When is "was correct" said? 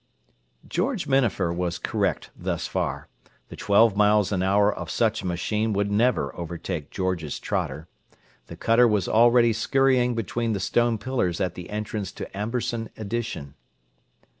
1.53-2.31